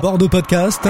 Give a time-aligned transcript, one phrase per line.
[0.00, 0.88] Bordeaux Podcast.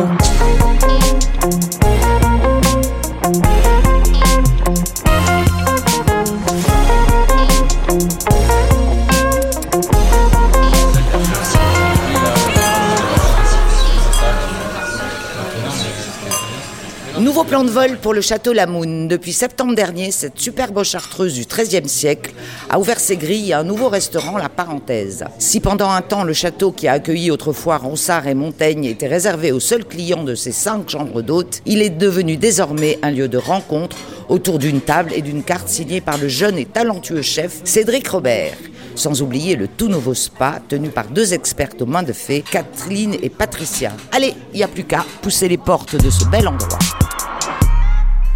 [17.41, 19.09] Nouveau plan de vol pour le château Lamoun.
[19.09, 22.35] Depuis septembre dernier, cette superbe chartreuse du XIIIe siècle
[22.69, 25.25] a ouvert ses grilles à un nouveau restaurant, La Parenthèse.
[25.39, 29.53] Si pendant un temps, le château qui a accueilli autrefois Ronsard et Montaigne était réservé
[29.53, 33.39] aux seuls clients de ses cinq chambres d'hôtes, il est devenu désormais un lieu de
[33.39, 33.97] rencontre
[34.29, 38.59] autour d'une table et d'une carte signée par le jeune et talentueux chef Cédric Robert.
[38.97, 43.17] Sans oublier le tout nouveau spa tenu par deux expertes aux mains de fée, Kathleen
[43.23, 43.93] et Patricia.
[44.13, 46.79] Allez, il n'y a plus qu'à pousser les portes de ce bel endroit.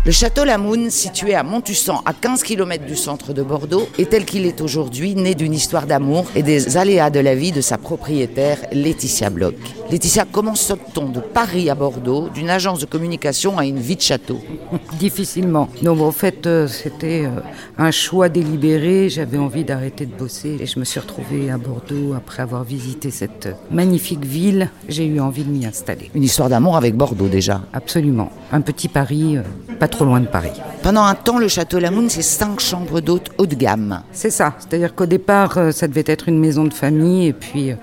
[0.07, 4.27] Le château Lamoun, situé à Montussan, à 15 km du centre de Bordeaux, est tel
[4.27, 7.79] qu'il est aujourd'hui, né d'une histoire d'amour et des aléas de la vie de sa
[7.79, 9.55] propriétaire, Laetitia Bloch.
[9.91, 14.03] Laetitia, comment saute-t-on de Paris à Bordeaux, d'une agence de communication à une vie de
[14.03, 14.41] château?
[14.99, 15.71] Difficilement.
[15.83, 17.41] Non, en fait, euh, c'était euh,
[17.79, 19.09] un choix délibéré.
[19.09, 23.11] J'avais envie d'arrêter de bosser et je me suis retrouvée à Bordeaux après avoir visité
[23.11, 24.69] cette magnifique ville.
[24.87, 26.11] J'ai eu envie de m'y installer.
[26.15, 27.63] Une histoire d'amour avec Bordeaux déjà.
[27.73, 28.31] Absolument.
[28.53, 29.43] Un petit Paris, euh,
[29.79, 30.51] pas trop loin de Paris.
[30.83, 34.03] Pendant un temps, le château Lamoun, c'est cinq chambres d'hôtes haut de gamme.
[34.11, 34.55] C'est ça.
[34.59, 37.29] C'est-à-dire qu'au départ, euh, ça devait être une maison de famille.
[37.29, 37.77] Et puis, euh,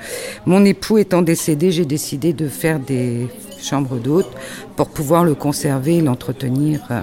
[0.46, 3.30] mon époux étant décédé, j'ai décidé de faire des
[3.64, 4.32] chambres d'hôtes
[4.76, 6.82] pour pouvoir le conserver et l'entretenir.
[6.92, 7.02] Euh,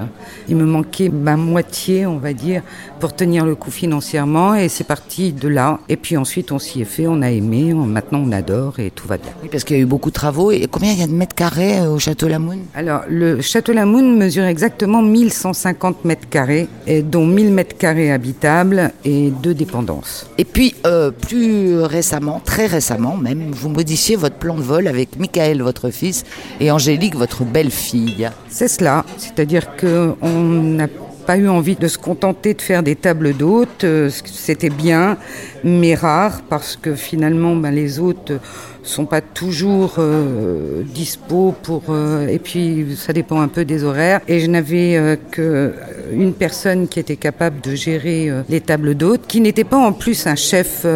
[0.49, 2.63] Il me manquait ma moitié, on va dire,
[3.01, 4.55] pour tenir le coup financièrement.
[4.55, 5.79] Et c'est parti de là.
[5.89, 7.73] Et puis ensuite, on s'y est fait, on a aimé.
[7.75, 9.31] on- maintenant, on adore et tout va bien.
[9.43, 10.51] Oui, parce qu'il y a eu beaucoup de travaux.
[10.51, 13.73] Et combien il y a de mètres carrés euh, au château Lamoun Alors, le château
[13.73, 20.27] Lamoun mesure exactement 1150 mètres carrés, et dont 1000 mètres carrés habitables et deux dépendances.
[20.39, 25.19] Et puis, euh, plus récemment, très récemment même, vous modifiez votre plan de vol avec
[25.19, 26.25] Michael, votre fils,
[26.61, 28.31] et Angélique, votre belle-fille.
[28.49, 30.89] C'est cela, c'est-à-dire qu'on n'a
[31.29, 35.19] pas eu envie de se contenter de faire des tables d'hôtes, euh, c'était bien,
[35.63, 38.33] mais rare, parce que finalement, ben, les hôtes
[38.89, 44.21] sont pas toujours euh, dispo pour euh, et puis ça dépend un peu des horaires
[44.29, 45.75] et je n'avais euh, que
[46.13, 49.93] une personne qui était capable de gérer euh, les tables d'hôtes qui n'était pas en
[49.93, 50.87] plus un chef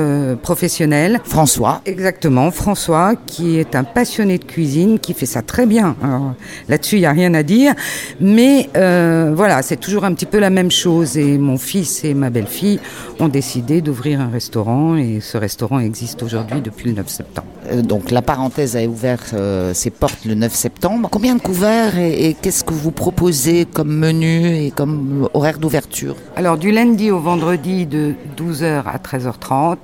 [0.43, 1.83] professionnel François.
[1.85, 5.97] Exactement, François, qui est un passionné de cuisine, qui fait ça très bien.
[6.03, 6.35] Alors,
[6.69, 7.75] Là-dessus, il n'y a rien à dire.
[8.21, 11.17] Mais voilà, c'est toujours un petit peu la même chose.
[11.17, 12.81] Et mon fils et ma belle-fille
[13.21, 14.97] ont décidé d'ouvrir un restaurant.
[14.97, 17.49] Et ce restaurant existe aujourd'hui depuis le 9 septembre.
[17.71, 21.09] Euh, donc, la parenthèse a ouvert euh, ses portes le 9 septembre.
[21.11, 26.17] Combien de couverts et, et qu'est-ce que vous proposez comme menu et comme horaire d'ouverture?
[26.37, 29.77] Alors, du lundi au vendredi de 12h à 13h30.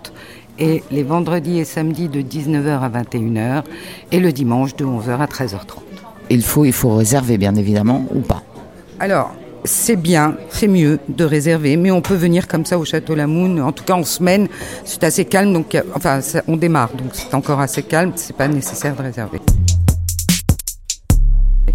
[0.60, 3.62] Et les vendredis et samedis de 19h à 21h.
[4.10, 5.78] Et le dimanche de 11h à 13h30.
[6.30, 8.42] Il faut, il faut réserver, bien évidemment, ou pas?
[9.00, 9.32] Alors,
[9.64, 13.60] c'est bien, c'est mieux de réserver, mais on peut venir comme ça au Château Lamoun.
[13.60, 14.48] En tout cas, en semaine,
[14.84, 18.12] c'est assez calme, donc enfin, ça- on démarre, donc c'est encore assez calme.
[18.16, 19.40] C'est pas nécessaire de réserver.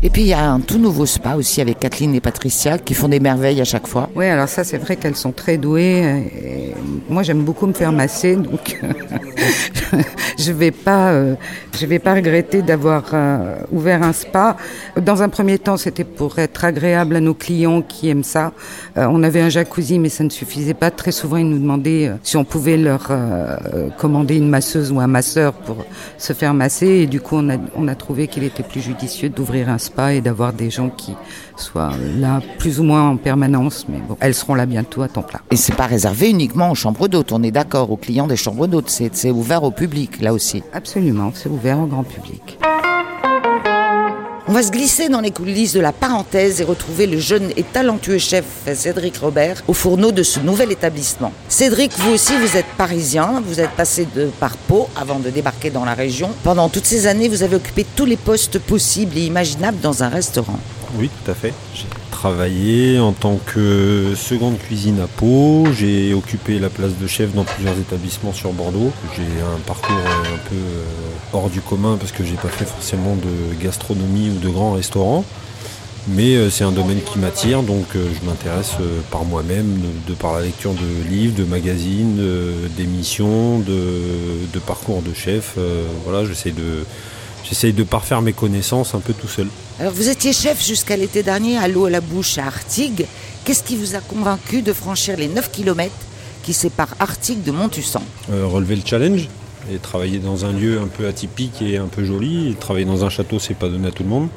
[0.06, 2.94] Et puis, il y a un tout nouveau spa aussi avec Kathleen et Patricia qui
[2.94, 4.10] font des merveilles à chaque fois.
[4.16, 6.02] Oui, alors ça, c'est vrai qu'elles sont très douées.
[6.36, 6.74] et
[7.10, 8.82] moi, j'aime beaucoup me faire masser, donc
[10.38, 11.36] je vais pas, euh,
[11.82, 14.58] vais pas regretter d'avoir euh, ouvert un spa.
[15.00, 18.54] Dans un premier temps, c'était pour être agréable à nos clients qui aiment ça.
[18.98, 20.92] Euh, on avait un jacuzzi, mais ça ne suffisait pas.
[20.92, 23.12] Très souvent, ils nous demandaient si on pouvait leur
[23.98, 25.78] commander une masseuse ou un masseur pour
[26.18, 26.88] se faire masser.
[26.88, 30.52] Et du coup, on a, trouvé qu'il était plus judicieux d'ouvrir un spa et d'avoir
[30.52, 31.14] des gens qui
[31.56, 33.86] soient là plus ou moins en permanence.
[33.88, 35.40] Mais bon, elles seront là bientôt à temps plein.
[35.52, 38.68] Et c'est pas réservé uniquement aux chambres d'hôtes, on est d'accord, aux clients des chambres
[38.68, 38.90] d'hôtes.
[38.90, 40.64] C'est ouvert au public, là aussi.
[40.74, 42.58] Absolument, c'est ouvert au grand public.
[44.46, 47.64] On va se glisser dans les coulisses de la parenthèse et retrouver le jeune et
[47.64, 48.44] talentueux chef
[48.76, 51.32] Cédric Robert au fourneau de ce nouvel établissement.
[51.48, 55.70] Cédric, vous aussi, vous êtes parisien, vous êtes passé de par Pau avant de débarquer
[55.70, 56.30] dans la région.
[56.44, 60.10] Pendant toutes ces années, vous avez occupé tous les postes possibles et imaginables dans un
[60.10, 60.60] restaurant.
[61.00, 61.54] Oui, tout à fait.
[62.24, 65.66] Travaillé en tant que seconde cuisine à Pau.
[65.78, 68.94] J'ai occupé la place de chef dans plusieurs établissements sur Bordeaux.
[69.14, 70.84] J'ai un parcours un peu euh,
[71.34, 75.26] hors du commun parce que j'ai pas fait forcément de gastronomie ou de grands restaurants.
[76.08, 78.76] Mais euh, c'est un domaine qui m'attire, donc euh, je m'intéresse
[79.12, 82.24] par moi-même, de, par la lecture de livres, de magazines,
[82.78, 85.58] d'émissions, de, de parcours de chef.
[86.06, 86.86] Voilà, j'essaie de,
[87.54, 89.48] j'essaye de parfaire mes connaissances un peu tout seul.
[89.80, 93.06] Alors, vous étiez chef jusqu'à l'été dernier à l'eau à la bouche à Artigues.
[93.46, 95.94] Qu'est-ce qui vous a convaincu de franchir les 9 km
[96.42, 98.02] qui séparent Artigues de Montussan
[98.32, 99.30] Euh, relever le challenge,
[99.72, 103.06] Et travailler dans un lieu un peu atypique et un peu joli, et travailler dans
[103.06, 104.30] un château, c'est pas donné à tout le monde.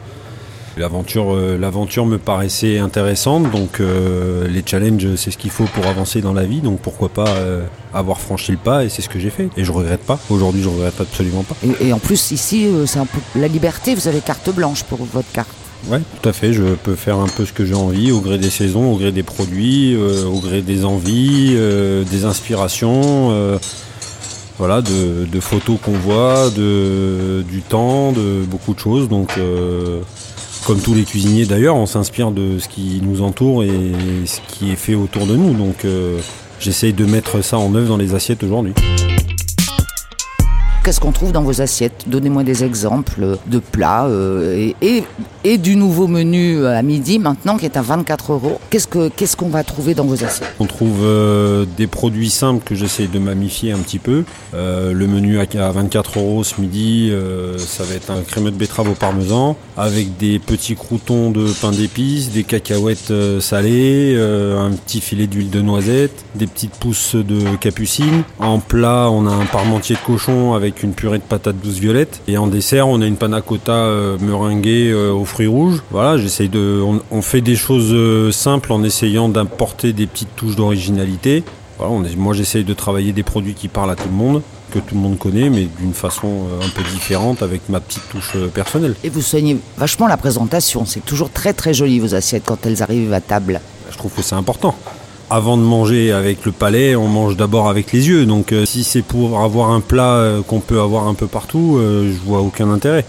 [0.79, 5.87] L'aventure, euh, l'aventure me paraissait intéressante, donc euh, les challenges, c'est ce qu'il faut pour
[5.87, 7.65] avancer dans la vie, donc pourquoi pas euh,
[7.95, 9.49] avoir franchi le pas, et c'est ce que j'ai fait.
[9.57, 10.19] Et je regrette pas.
[10.29, 11.57] Aujourd'hui, je regrette absolument pas.
[11.65, 14.99] Et, et en plus, ici, c'est un peu la liberté, vous avez carte blanche pour
[14.99, 15.49] votre carte.
[15.89, 16.53] Ouais, tout à fait.
[16.53, 19.13] Je peux faire un peu ce que j'ai envie, au gré des saisons, au gré
[19.13, 21.57] des produits, au gré des envies,
[22.11, 23.59] des inspirations,
[24.59, 29.09] voilà, de, de photos qu'on voit, de, du temps, de beaucoup de choses.
[29.09, 30.01] Donc, euh,
[30.67, 33.71] comme tous les cuisiniers d'ailleurs, on s'inspire de ce qui nous entoure et
[34.27, 35.55] ce qui est fait autour de nous.
[35.55, 36.19] Donc, euh,
[36.59, 38.75] j'essaye de mettre ça en œuvre dans les assiettes aujourd'hui.
[40.87, 46.07] Qu'est-ce qu'on trouve dans vos assiettes Donnez-moi des exemples de plats euh, et, du nouveau
[46.07, 48.61] menu à midi maintenant qui est à 24 euros.
[48.71, 52.63] Qu'est-ce que qu'est-ce qu'on va trouver dans vos assiettes On trouve euh, des produits simples
[52.65, 54.23] que j'essaie de mamifier un petit peu.
[54.55, 58.53] Euh, le menu à à 24 euros ce midi, euh, ça va être un crémeux
[58.53, 64.15] de betterave au parmesan avec des petits croutons de pain d'épices, des cacahuètes euh, salées,
[64.17, 68.23] euh, un petit filet d'huile de noisette, des petites pousses de capucine.
[68.39, 72.21] En plat, on a un parmentier de cochon avec une purée de patates douces violettes.
[72.29, 75.83] Et en dessert, on a une panna cotta euh, meringuée euh, aux fruits rouges.
[75.91, 76.81] Voilà, j'essaye de.
[76.85, 81.45] On, on fait des choses euh, simples en essayant d'apporter des petites touches d'originalité.
[81.79, 84.43] Voilà, on est- moi, j'essaye de travailler des produits qui parlent à tout le monde,
[84.71, 86.29] que tout le monde connaît, mais d'une façon
[86.63, 88.95] un peu différente, avec ma petite touche personnelle.
[89.05, 90.85] Et vous soignez vachement la présentation.
[90.87, 93.61] C'est toujours très très joli vos assiettes quand elles arrivent à table.
[93.91, 94.75] Je trouve que c'est important.
[95.29, 98.27] Avant de manger avec le palais, on mange d'abord avec les yeux.
[98.27, 101.79] Donc euh, si c'est pour avoir un plat euh, qu'on peut avoir un peu partout,
[101.79, 103.05] euh, je vois aucun intérêt.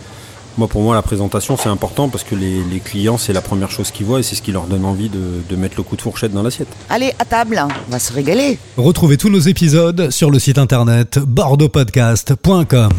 [0.58, 3.70] Moi, pour moi, la présentation, c'est important parce que les, les clients, c'est la première
[3.70, 5.96] chose qu'ils voient et c'est ce qui leur donne envie de, de mettre le coup
[5.96, 6.70] de fourchette dans l'assiette.
[6.90, 8.58] Allez, à table, on va se régaler.
[8.76, 12.94] Retrouvez tous nos épisodes sur le site internet bordeauxpodcast.com.